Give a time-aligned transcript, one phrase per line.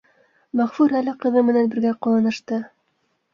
[0.61, 2.61] Мәғфүрә лә ҡыҙы менән бергә ҡыуанышты: